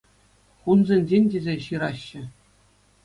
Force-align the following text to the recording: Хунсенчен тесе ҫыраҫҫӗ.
Хунсенчен 0.63 1.23
тесе 1.35 1.55
ҫыраҫҫӗ. 1.69 2.21